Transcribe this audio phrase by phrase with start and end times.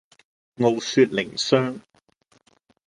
[0.63, 1.79] 傲雪淩霜